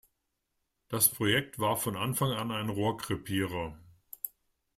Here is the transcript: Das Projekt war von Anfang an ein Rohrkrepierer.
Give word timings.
Das 0.89 1.09
Projekt 1.09 1.59
war 1.59 1.77
von 1.77 1.95
Anfang 1.95 2.31
an 2.31 2.49
ein 2.49 2.69
Rohrkrepierer. 2.69 3.77